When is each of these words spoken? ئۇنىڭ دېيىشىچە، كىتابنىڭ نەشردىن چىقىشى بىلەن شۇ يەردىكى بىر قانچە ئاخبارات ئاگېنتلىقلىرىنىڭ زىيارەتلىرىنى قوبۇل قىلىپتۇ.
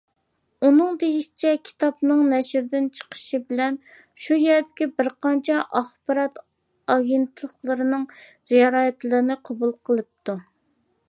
ئۇنىڭ 0.67 0.95
دېيىشىچە، 1.01 1.49
كىتابنىڭ 1.67 2.23
نەشردىن 2.31 2.87
چىقىشى 2.99 3.39
بىلەن 3.51 3.77
شۇ 4.23 4.39
يەردىكى 4.45 4.87
بىر 4.95 5.11
قانچە 5.27 5.59
ئاخبارات 5.81 6.41
ئاگېنتلىقلىرىنىڭ 6.95 8.09
زىيارەتلىرىنى 8.55 9.41
قوبۇل 9.51 9.77
قىلىپتۇ. 9.91 10.39